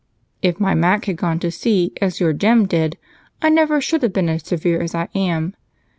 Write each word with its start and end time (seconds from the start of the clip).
If 0.41 0.59
my 0.59 0.73
Mac 0.73 1.05
had 1.05 1.15
gone 1.17 1.37
to 1.41 1.51
sea 1.51 1.93
as 2.01 2.19
your 2.19 2.33
Jem 2.33 2.65
did, 2.65 2.97
I 3.39 3.49
never 3.49 3.79
should 3.79 4.01
have 4.01 4.13
been 4.13 4.29
as 4.29 4.41
severe 4.43 4.81
as 4.81 4.95
I 4.95 5.09
am. 5.13 5.53